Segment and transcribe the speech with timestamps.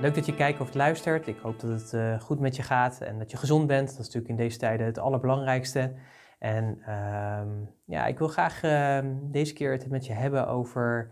[0.00, 1.26] Leuk dat je kijkt of luistert.
[1.26, 3.88] Ik hoop dat het uh, goed met je gaat en dat je gezond bent.
[3.88, 5.92] Dat is natuurlijk in deze tijden het allerbelangrijkste.
[6.38, 7.40] En uh,
[7.84, 11.10] ja, ik wil graag uh, deze keer het met je hebben over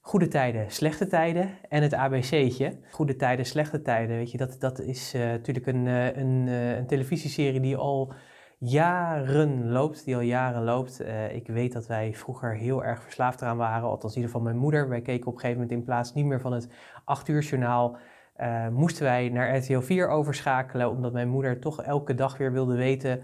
[0.00, 2.78] goede tijden, slechte tijden en het ABC'tje.
[2.90, 7.60] Goede tijden, slechte tijden, weet je, dat, dat is uh, natuurlijk een, een, een televisieserie
[7.60, 8.12] die al
[8.58, 11.04] jaren loopt, die al jaren loopt.
[11.32, 14.62] Ik weet dat wij vroeger heel erg verslaafd eraan waren, althans in ieder geval mijn
[14.62, 14.88] moeder.
[14.88, 16.68] Wij keken op een gegeven moment in plaats niet meer van het
[17.04, 17.96] 8 uur journaal,
[18.40, 22.76] uh, moesten wij naar RTL 4 overschakelen, omdat mijn moeder toch elke dag weer wilde
[22.76, 23.22] weten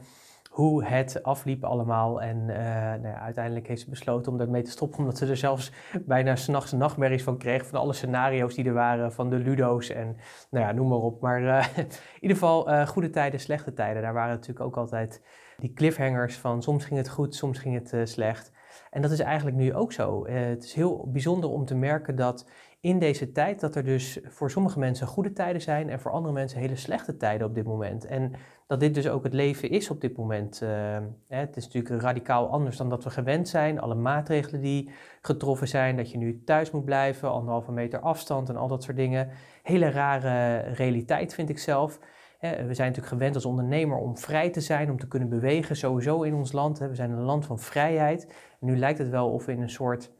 [0.50, 2.22] hoe het afliep allemaal.
[2.22, 5.36] En uh, nou ja, uiteindelijk heeft ze besloten om daarmee te stoppen, omdat ze er
[5.36, 5.72] zelfs
[6.06, 7.66] bijna s'nachts nachtmerries van kreeg.
[7.66, 10.16] Van alle scenario's die er waren, van de Ludo's en
[10.50, 11.20] nou ja, noem maar op.
[11.20, 11.88] Maar uh, in
[12.20, 14.02] ieder geval, goede tijden, slechte tijden.
[14.02, 15.22] Daar waren natuurlijk ook altijd
[15.56, 18.52] die cliffhangers van soms ging het goed, soms ging het slecht.
[18.90, 20.26] En dat is eigenlijk nu ook zo.
[20.26, 22.46] het is heel bijzonder om te merken dat
[22.80, 26.34] in deze tijd dat er dus voor sommige mensen goede tijden zijn en voor andere
[26.34, 28.04] mensen hele slechte tijden op dit moment.
[28.04, 28.32] En
[28.66, 30.60] dat dit dus ook het leven is op dit moment.
[30.60, 33.80] Hè, het is natuurlijk radicaal anders dan dat we gewend zijn.
[33.80, 34.90] Alle maatregelen die
[35.20, 38.96] getroffen zijn, dat je nu thuis moet blijven, anderhalve meter afstand en al dat soort
[38.96, 39.28] dingen.
[39.62, 41.98] Hele rare realiteit vind ik zelf.
[42.40, 46.22] we zijn natuurlijk gewend als ondernemer om vrij te zijn, om te kunnen bewegen, sowieso
[46.22, 46.78] in ons land.
[46.78, 48.34] We zijn een land van vrijheid.
[48.60, 50.12] nu lijkt het wel of we in een soort,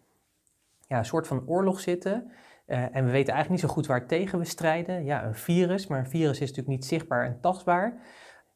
[0.87, 2.31] ja, soort van oorlog zitten.
[2.71, 5.05] Uh, en we weten eigenlijk niet zo goed waar tegen we strijden.
[5.05, 8.01] Ja, een virus, maar een virus is natuurlijk niet zichtbaar en tastbaar.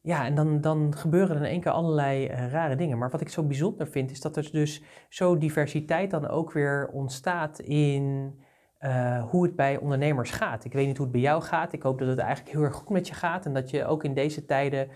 [0.00, 2.98] Ja, en dan, dan gebeuren er in één keer allerlei uh, rare dingen.
[2.98, 6.90] Maar wat ik zo bijzonder vind, is dat er dus zo diversiteit dan ook weer
[6.92, 8.34] ontstaat in
[8.80, 10.64] uh, hoe het bij ondernemers gaat.
[10.64, 11.72] Ik weet niet hoe het bij jou gaat.
[11.72, 13.46] Ik hoop dat het eigenlijk heel erg goed met je gaat.
[13.46, 14.88] En dat je ook in deze tijden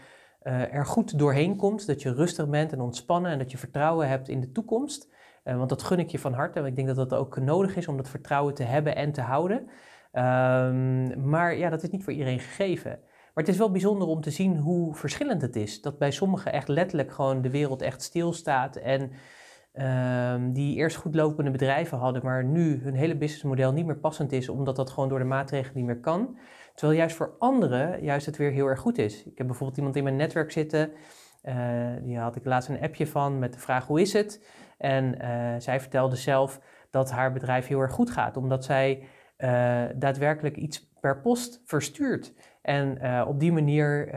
[0.71, 1.87] er goed doorheen komt.
[1.87, 5.09] Dat je rustig bent en ontspannen en dat je vertrouwen hebt in de toekomst.
[5.49, 6.61] Uh, want dat gun ik je van harte.
[6.61, 9.57] Ik denk dat dat ook nodig is om dat vertrouwen te hebben en te houden.
[10.13, 12.91] Um, maar ja, dat is niet voor iedereen gegeven.
[13.35, 15.81] Maar het is wel bijzonder om te zien hoe verschillend het is.
[15.81, 18.77] Dat bij sommigen echt letterlijk gewoon de wereld echt stilstaat.
[18.77, 19.11] En
[20.35, 24.33] um, die eerst goed lopende bedrijven hadden, maar nu hun hele businessmodel niet meer passend
[24.33, 26.39] is, omdat dat gewoon door de maatregelen niet meer kan.
[26.75, 29.25] Terwijl juist voor anderen juist het weer heel erg goed is.
[29.25, 30.91] Ik heb bijvoorbeeld iemand in mijn netwerk zitten.
[31.45, 31.55] Uh,
[32.03, 34.45] die had ik laatst een appje van met de vraag hoe is het?
[34.79, 39.03] En uh, zij vertelde zelf dat haar bedrijf heel erg goed gaat, omdat zij
[39.39, 42.35] uh, daadwerkelijk iets per post verstuurt.
[42.63, 44.09] En uh, op die manier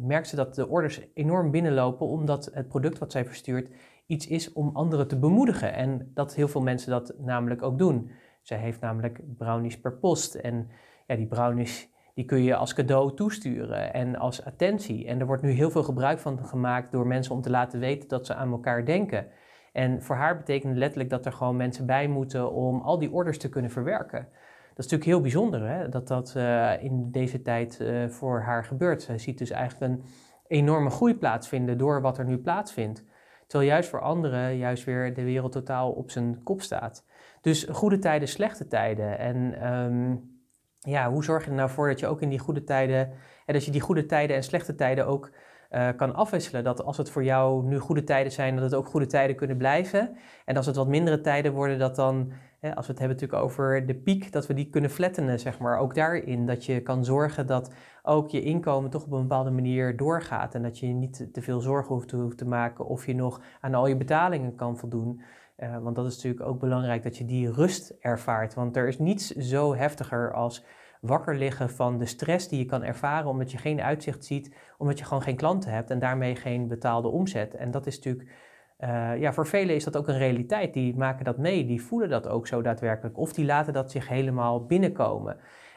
[0.00, 3.74] merkt ze dat de orders enorm binnenlopen, omdat het product wat zij verstuurt
[4.06, 5.72] iets is om anderen te bemoedigen.
[5.72, 8.10] En dat heel veel mensen dat namelijk ook doen.
[8.42, 10.34] Zij heeft namelijk brownies per post.
[10.34, 10.68] En
[11.06, 15.06] ja, die brownies die kun je als cadeau toesturen en als attentie.
[15.06, 18.08] En er wordt nu heel veel gebruik van gemaakt door mensen om te laten weten
[18.08, 19.26] dat ze aan elkaar denken.
[19.72, 23.38] En voor haar betekent letterlijk dat er gewoon mensen bij moeten om al die orders
[23.38, 24.28] te kunnen verwerken.
[24.68, 25.88] Dat is natuurlijk heel bijzonder hè?
[25.88, 29.02] dat dat uh, in deze tijd uh, voor haar gebeurt.
[29.02, 30.04] Zij ziet dus eigenlijk een
[30.46, 33.04] enorme groei plaatsvinden door wat er nu plaatsvindt.
[33.46, 37.04] Terwijl juist voor anderen juist weer de wereld totaal op zijn kop staat.
[37.40, 39.18] Dus goede tijden, slechte tijden.
[39.18, 40.39] En um,
[40.80, 43.12] ja, hoe zorg je er nou voor dat je ook in die goede tijden,
[43.46, 45.30] en dat je die goede tijden en slechte tijden ook
[45.70, 46.64] uh, kan afwisselen.
[46.64, 49.56] Dat als het voor jou nu goede tijden zijn, dat het ook goede tijden kunnen
[49.56, 50.16] blijven.
[50.44, 53.42] En als het wat mindere tijden worden, dat dan, hè, als we het hebben natuurlijk
[53.42, 55.78] over de piek, dat we die kunnen flattenen, zeg maar.
[55.78, 57.72] Ook daarin, dat je kan zorgen dat
[58.02, 60.54] ook je inkomen toch op een bepaalde manier doorgaat.
[60.54, 63.40] En dat je niet te veel zorgen hoeft te, hoeft te maken of je nog
[63.60, 65.22] aan al je betalingen kan voldoen.
[65.62, 68.54] Uh, want dat is natuurlijk ook belangrijk dat je die rust ervaart.
[68.54, 70.64] Want er is niets zo heftiger als
[71.00, 74.98] wakker liggen van de stress die je kan ervaren omdat je geen uitzicht ziet, omdat
[74.98, 77.54] je gewoon geen klanten hebt en daarmee geen betaalde omzet.
[77.54, 78.30] En dat is natuurlijk,
[78.78, 80.74] uh, ja, voor velen is dat ook een realiteit.
[80.74, 83.18] Die maken dat mee, die voelen dat ook zo daadwerkelijk.
[83.18, 85.36] Of die laten dat zich helemaal binnenkomen.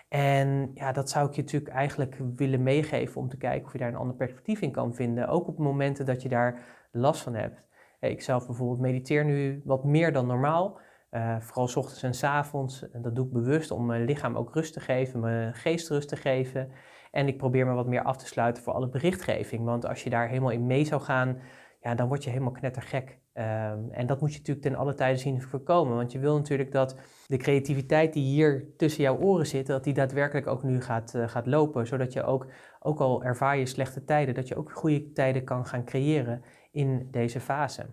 [0.10, 3.78] En ja, dat zou ik je natuurlijk eigenlijk willen meegeven om te kijken of je
[3.78, 5.28] daar een ander perspectief in kan vinden.
[5.28, 7.64] Ook op momenten dat je daar last van hebt.
[8.10, 10.80] Ik zelf bijvoorbeeld mediteer nu wat meer dan normaal.
[11.12, 12.90] Uh, vooral s ochtends en s avonds.
[12.90, 16.10] En dat doe ik bewust om mijn lichaam ook rust te geven, mijn geest rust
[16.10, 16.70] te geven.
[17.12, 19.64] En ik probeer me wat meer af te sluiten voor alle berichtgeving.
[19.64, 21.38] Want als je daar helemaal in mee zou gaan,
[21.82, 23.22] ja, dan word je helemaal knettergek.
[23.34, 25.96] Um, en dat moet je natuurlijk ten alle tijden zien voorkomen.
[25.96, 26.96] Want je wil natuurlijk dat
[27.28, 31.28] de creativiteit die hier tussen jouw oren zit, dat die daadwerkelijk ook nu gaat, uh,
[31.28, 31.88] gaat lopen.
[31.88, 32.48] Zodat je ook,
[32.80, 37.08] ook al ervaar je slechte tijden, dat je ook goede tijden kan gaan creëren in
[37.12, 37.86] deze fase.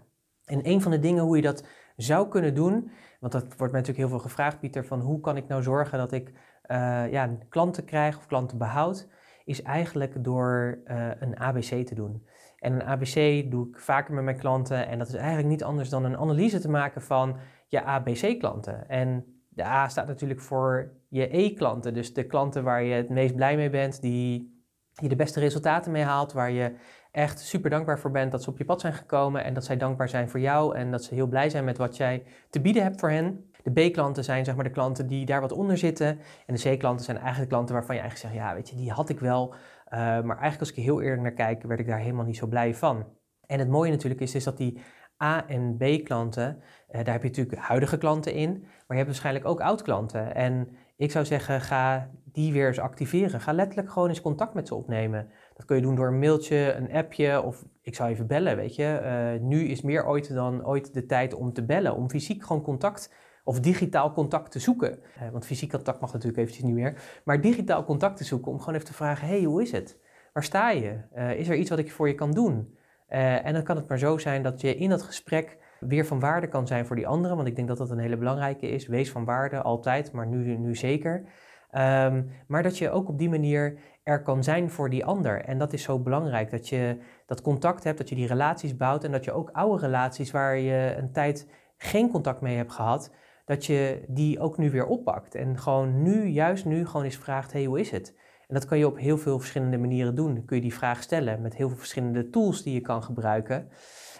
[0.44, 1.64] En een van de dingen hoe je dat
[1.96, 2.90] zou kunnen doen,
[3.20, 5.98] want dat wordt mij natuurlijk heel veel gevraagd, Pieter, van hoe kan ik nou zorgen
[5.98, 9.08] dat ik uh, ja, klanten krijg of klanten behoud,
[9.44, 12.26] is eigenlijk door uh, een ABC te doen.
[12.58, 15.88] En een ABC doe ik vaker met mijn klanten en dat is eigenlijk niet anders
[15.88, 17.36] dan een analyse te maken van
[17.66, 18.88] je ABC-klanten.
[18.88, 23.34] En de A staat natuurlijk voor je E-klanten, dus de klanten waar je het meest
[23.34, 24.58] blij mee bent, die
[24.92, 26.74] je de beste resultaten mee haalt, waar je
[27.10, 29.76] echt super dankbaar voor bent dat ze op je pad zijn gekomen en dat zij
[29.76, 32.82] dankbaar zijn voor jou en dat ze heel blij zijn met wat jij te bieden
[32.82, 33.50] hebt voor hen.
[33.62, 36.18] De B-klanten zijn zeg maar de klanten die daar wat onder zitten.
[36.46, 39.08] En de C-klanten zijn eigenlijk klanten waarvan je eigenlijk zegt, ja weet je, die had
[39.08, 39.54] ik wel.
[39.54, 42.36] Uh, maar eigenlijk als ik er heel eerlijk naar kijk, werd ik daar helemaal niet
[42.36, 43.06] zo blij van.
[43.46, 44.80] En het mooie natuurlijk is, is dat die
[45.22, 49.46] A- en B-klanten, uh, daar heb je natuurlijk huidige klanten in, maar je hebt waarschijnlijk
[49.46, 50.34] ook oud-klanten.
[50.34, 53.40] En ik zou zeggen, ga die weer eens activeren.
[53.40, 55.30] Ga letterlijk gewoon eens contact met ze opnemen.
[55.60, 58.74] Dat kun je doen door een mailtje, een appje of ik zou even bellen, weet
[58.74, 59.00] je.
[59.02, 62.62] Uh, nu is meer ooit dan ooit de tijd om te bellen, om fysiek gewoon
[62.62, 63.14] contact
[63.44, 64.98] of digitaal contact te zoeken.
[65.22, 67.20] Uh, want fysiek contact mag natuurlijk eventjes niet meer.
[67.24, 69.98] Maar digitaal contact te zoeken om gewoon even te vragen, hey, hoe is het?
[70.32, 71.00] Waar sta je?
[71.16, 72.78] Uh, is er iets wat ik voor je kan doen?
[73.08, 76.48] en dan kan het maar zo zijn dat je in dat gesprek weer van waarde
[76.48, 77.36] kan zijn voor die anderen.
[77.36, 78.86] Want ik denk dat dat een hele belangrijke is.
[78.86, 81.24] Wees van waarde, altijd, maar nu, nu zeker.
[81.72, 85.44] Um, maar dat je ook op die manier er kan zijn voor die ander.
[85.44, 86.96] En dat is zo belangrijk, dat je
[87.26, 90.56] dat contact hebt, dat je die relaties bouwt en dat je ook oude relaties waar
[90.58, 93.14] je een tijd geen contact mee hebt gehad,
[93.44, 95.34] dat je die ook nu weer oppakt.
[95.34, 98.14] En gewoon nu, juist nu, gewoon eens vraagt, hey, hoe is het?
[98.46, 100.34] En dat kan je op heel veel verschillende manieren doen.
[100.34, 103.68] Dan kun je die vraag stellen met heel veel verschillende tools die je kan gebruiken.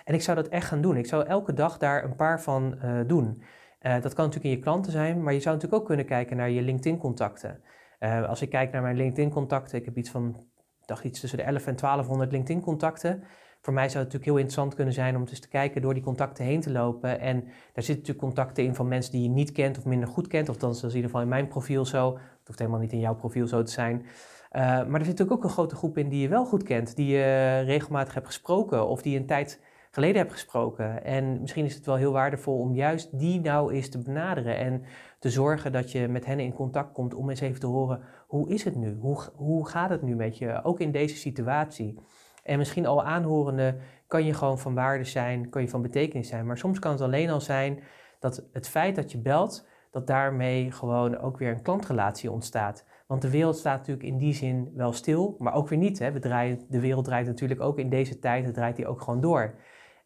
[0.04, 0.96] En ik zou dat echt gaan doen.
[0.96, 3.42] Ik zou elke dag daar een paar van uh, doen.
[3.82, 6.36] Uh, dat kan natuurlijk in je klanten zijn, maar je zou natuurlijk ook kunnen kijken
[6.36, 7.60] naar je LinkedIn-contacten.
[8.00, 10.46] Uh, als ik kijk naar mijn LinkedIn-contacten, ik heb iets van,
[10.84, 13.22] dacht iets tussen de 11 en 1200 LinkedIn-contacten.
[13.60, 16.02] Voor mij zou het natuurlijk heel interessant kunnen zijn om eens te kijken door die
[16.02, 17.20] contacten heen te lopen.
[17.20, 20.26] En daar zitten natuurlijk contacten in van mensen die je niet kent of minder goed
[20.26, 20.48] kent.
[20.48, 22.12] Of dan is in ieder geval in mijn profiel zo.
[22.12, 23.96] Het hoeft helemaal niet in jouw profiel zo te zijn.
[23.96, 26.96] Uh, maar er zit natuurlijk ook een grote groep in die je wel goed kent,
[26.96, 29.60] die je regelmatig hebt gesproken of die een tijd
[29.90, 31.04] geleden hebt gesproken.
[31.04, 34.82] En misschien is het wel heel waardevol om juist die nou eens te benaderen en
[35.18, 38.48] te zorgen dat je met hen in contact komt om eens even te horen, hoe
[38.48, 38.96] is het nu?
[39.00, 40.64] Hoe, hoe gaat het nu met je?
[40.64, 41.98] Ook in deze situatie.
[42.42, 43.76] En misschien al aanhorende
[44.06, 46.46] kan je gewoon van waarde zijn, kan je van betekenis zijn.
[46.46, 47.82] Maar soms kan het alleen al zijn
[48.18, 52.84] dat het feit dat je belt, dat daarmee gewoon ook weer een klantrelatie ontstaat.
[53.06, 55.98] Want de wereld staat natuurlijk in die zin wel stil, maar ook weer niet.
[55.98, 56.12] Hè.
[56.12, 59.20] We draaien, de wereld draait natuurlijk ook in deze tijd, het draait die ook gewoon
[59.20, 59.54] door.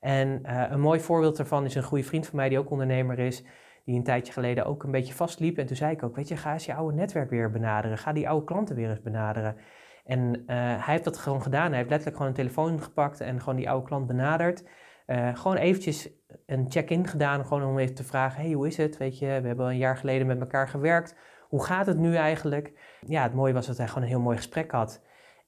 [0.05, 3.19] En uh, een mooi voorbeeld daarvan is een goede vriend van mij die ook ondernemer
[3.19, 3.45] is,
[3.85, 5.59] die een tijdje geleden ook een beetje vastliep.
[5.59, 7.99] En toen zei ik ook, weet je, ga eens je oude netwerk weer benaderen.
[7.99, 9.57] Ga die oude klanten weer eens benaderen.
[10.05, 11.69] En uh, hij heeft dat gewoon gedaan.
[11.69, 14.65] Hij heeft letterlijk gewoon een telefoon gepakt en gewoon die oude klant benaderd.
[15.07, 16.11] Uh, gewoon eventjes
[16.47, 18.97] een check-in gedaan, gewoon om even te vragen, hey, hoe is het?
[18.97, 21.17] Weet je, we hebben een jaar geleden met elkaar gewerkt.
[21.49, 22.99] Hoe gaat het nu eigenlijk?
[23.07, 25.03] Ja, het mooie was dat hij gewoon een heel mooi gesprek had.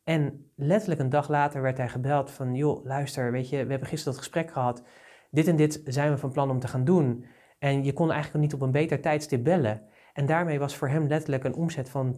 [0.06, 3.88] En letterlijk een dag later werd hij gebeld van, joh, luister, weet je, we hebben
[3.88, 4.82] gisteren dat gesprek gehad.
[5.30, 7.26] Dit en dit zijn we van plan om te gaan doen.
[7.58, 9.82] En je kon eigenlijk niet op een beter tijdstip bellen.
[10.12, 12.16] En daarmee was voor hem letterlijk een omzet van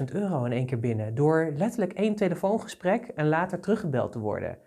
[0.00, 1.14] 12.000 euro in één keer binnen.
[1.14, 4.58] Door letterlijk één telefoongesprek en later teruggebeld te worden.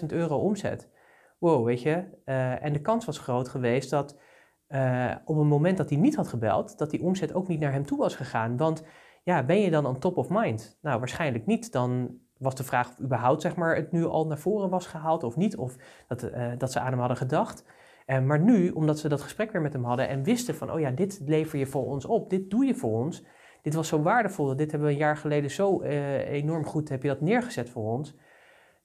[0.00, 0.90] 12.000 euro omzet.
[1.38, 2.04] Wow, weet je.
[2.24, 4.18] Uh, en de kans was groot geweest dat
[4.68, 7.72] uh, op het moment dat hij niet had gebeld, dat die omzet ook niet naar
[7.72, 8.56] hem toe was gegaan.
[8.56, 8.82] Want
[9.28, 10.78] ja, ben je dan on top of mind?
[10.82, 11.72] Nou, waarschijnlijk niet.
[11.72, 15.22] Dan was de vraag of überhaupt zeg maar, het nu al naar voren was gehaald
[15.22, 15.56] of niet.
[15.56, 17.64] Of dat, uh, dat ze aan hem hadden gedacht.
[18.06, 20.80] Uh, maar nu, omdat ze dat gesprek weer met hem hadden en wisten van, oh
[20.80, 23.24] ja, dit lever je voor ons op, dit doe je voor ons.
[23.62, 27.02] Dit was zo waardevol, dit hebben we een jaar geleden zo uh, enorm goed, heb
[27.02, 28.16] je dat neergezet voor ons.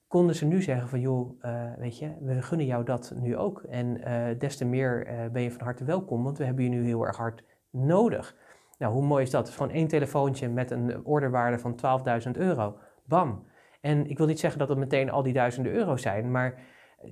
[0.06, 1.42] Konden ze nu zeggen van, joh,
[1.78, 3.62] weet je, we gunnen jou dat nu ook.
[3.62, 4.00] En
[4.38, 7.16] des te meer ben je van harte welkom, want we hebben je nu heel erg
[7.16, 8.36] hard nodig.
[8.84, 9.50] Nou, hoe mooi is dat?
[9.50, 11.78] Gewoon één telefoontje met een orderwaarde van
[12.26, 12.78] 12.000 euro.
[13.04, 13.46] Bam.
[13.80, 16.60] En ik wil niet zeggen dat het meteen al die duizenden euro's zijn, maar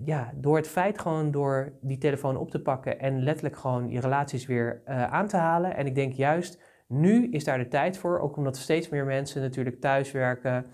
[0.04, 4.00] ja, door het feit gewoon door die telefoon op te pakken en letterlijk gewoon je
[4.00, 5.76] relaties weer uh, aan te halen.
[5.76, 9.42] En ik denk juist Nu is daar de tijd voor, ook omdat steeds meer mensen
[9.42, 10.66] natuurlijk thuiswerken.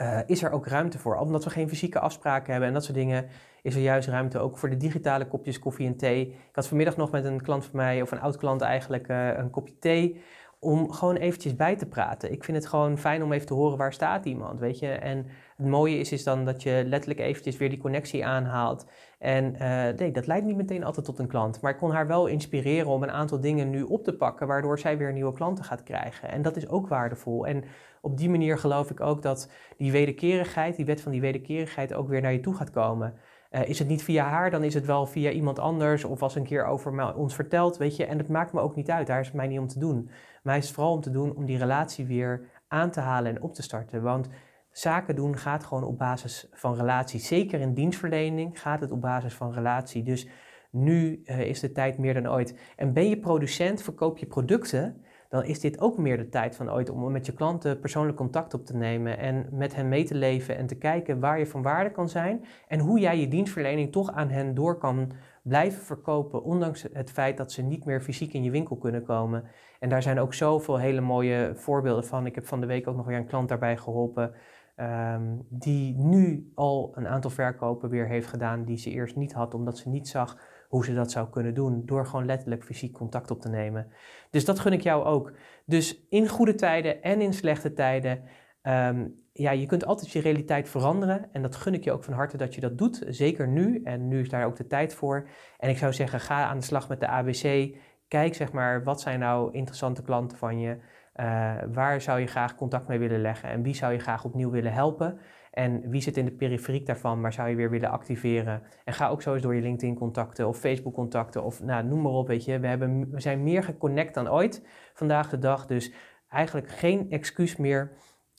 [0.00, 1.16] Uh, is er ook ruimte voor.
[1.16, 3.26] Omdat we geen fysieke afspraken hebben en dat soort dingen,
[3.62, 6.26] is er juist ruimte ook voor de digitale kopjes koffie en thee.
[6.26, 9.36] Ik had vanmiddag nog met een klant van mij, of een oud klant eigenlijk, uh,
[9.36, 10.22] een kopje thee
[10.60, 12.32] om gewoon eventjes bij te praten.
[12.32, 14.88] Ik vind het gewoon fijn om even te horen waar staat iemand, weet je.
[14.88, 15.26] En
[15.56, 18.86] het mooie is, is dan dat je letterlijk eventjes weer die connectie aanhaalt.
[19.18, 21.60] En uh, nee, dat leidt niet meteen altijd tot een klant.
[21.60, 24.78] Maar ik kon haar wel inspireren om een aantal dingen nu op te pakken, waardoor
[24.78, 26.28] zij weer nieuwe klanten gaat krijgen.
[26.28, 27.46] En dat is ook waardevol.
[27.46, 27.64] En
[28.00, 32.08] op die manier geloof ik ook dat die wederkerigheid, die wet van die wederkerigheid ook
[32.08, 33.14] weer naar je toe gaat komen.
[33.50, 36.34] Uh, is het niet via haar, dan is het wel via iemand anders of als
[36.34, 38.06] een keer over ons verteld, weet je.
[38.06, 40.10] En het maakt me ook niet uit, daar is het mij niet om te doen.
[40.42, 43.42] Maar is het vooral om te doen om die relatie weer aan te halen en
[43.42, 44.02] op te starten.
[44.02, 44.28] Want
[44.70, 47.20] zaken doen gaat gewoon op basis van relatie.
[47.20, 50.02] Zeker in dienstverlening gaat het op basis van relatie.
[50.02, 50.28] Dus
[50.70, 52.58] nu uh, is de tijd meer dan ooit.
[52.76, 56.70] En ben je producent, verkoop je producten, dan is dit ook meer de tijd van
[56.70, 60.14] ooit om met je klanten persoonlijk contact op te nemen en met hen mee te
[60.14, 63.92] leven en te kijken waar je van waarde kan zijn en hoe jij je dienstverlening
[63.92, 68.32] toch aan hen door kan blijven verkopen, ondanks het feit dat ze niet meer fysiek
[68.32, 69.44] in je winkel kunnen komen.
[69.80, 72.26] En daar zijn ook zoveel hele mooie voorbeelden van.
[72.26, 74.34] Ik heb van de week ook nog weer een klant daarbij geholpen.
[74.76, 79.54] Ehm, die nu al een aantal verkopen weer heeft gedaan die ze eerst niet had,
[79.54, 83.30] omdat ze niet zag hoe ze dat zou kunnen doen, door gewoon letterlijk fysiek contact
[83.30, 83.92] op te nemen.
[84.30, 85.32] Dus dat gun ik jou ook.
[85.66, 88.22] Dus in goede tijden en in slechte tijden,
[88.62, 92.14] um, ja, je kunt altijd je realiteit veranderen en dat gun ik je ook van
[92.14, 95.28] harte dat je dat doet, zeker nu en nu is daar ook de tijd voor.
[95.58, 97.74] En ik zou zeggen, ga aan de slag met de ABC,
[98.08, 100.76] kijk zeg maar, wat zijn nou interessante klanten van je,
[101.16, 104.50] uh, waar zou je graag contact mee willen leggen en wie zou je graag opnieuw
[104.50, 105.18] willen helpen.
[105.58, 108.62] En wie zit in de periferiek daarvan, maar zou je weer willen activeren?
[108.84, 112.26] En ga ook zo eens door je LinkedIn-contacten of Facebook-contacten of nou, noem maar op,
[112.26, 112.58] weet je.
[112.58, 115.92] We, hebben, we zijn meer geconnect dan ooit vandaag de dag, dus
[116.28, 117.92] eigenlijk geen excuus meer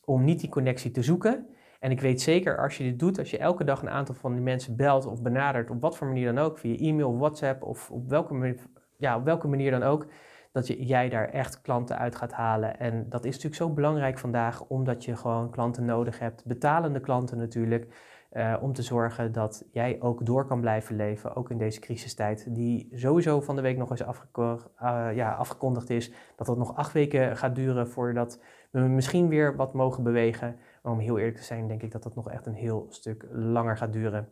[0.06, 1.48] om niet die connectie te zoeken.
[1.80, 4.34] En ik weet zeker, als je dit doet, als je elke dag een aantal van
[4.34, 7.92] die mensen belt of benadert, op wat voor manier dan ook, via e-mail, WhatsApp of
[7.92, 8.58] op welke,
[8.98, 10.08] ja, op welke manier dan ook,
[10.52, 12.80] dat je, jij daar echt klanten uit gaat halen.
[12.80, 17.38] En dat is natuurlijk zo belangrijk vandaag, omdat je gewoon klanten nodig hebt, betalende klanten
[17.38, 17.88] natuurlijk,
[18.32, 22.56] uh, om te zorgen dat jij ook door kan blijven leven, ook in deze crisistijd,
[22.56, 24.04] die sowieso van de week nog eens
[25.16, 28.40] ja, afgekondigd is, dat het nog acht weken gaat duren voordat
[28.72, 30.56] we misschien weer wat mogen bewegen.
[30.84, 33.26] Maar om heel eerlijk te zijn, denk ik dat dat nog echt een heel stuk
[33.32, 34.30] langer gaat duren.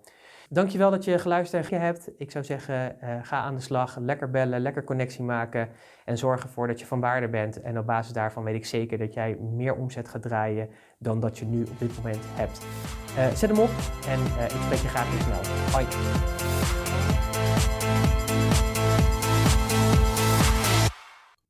[0.49, 2.09] Dankjewel dat je geluisterd hebt.
[2.17, 5.69] Ik zou zeggen, uh, ga aan de slag, lekker bellen, lekker connectie maken
[6.05, 7.61] en zorg ervoor dat je van waarde bent.
[7.61, 11.37] En op basis daarvan weet ik zeker dat jij meer omzet gaat draaien dan dat
[11.37, 12.65] je nu op dit moment hebt.
[13.17, 13.69] Uh, zet hem op
[14.07, 15.41] en uh, ik spreek je graag weer snel.
[15.71, 15.87] Bye.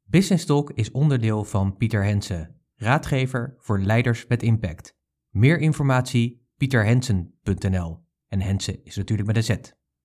[0.03, 4.95] Business Talk is onderdeel van Pieter Hensen, raadgever voor leiders met impact.
[5.29, 8.06] Meer informatie pieterhensen.nl.
[8.27, 9.76] En Hensen is natuurlijk met een Z.